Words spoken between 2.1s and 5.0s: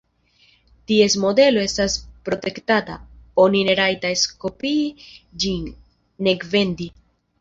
protektata: oni ne rajtas kopii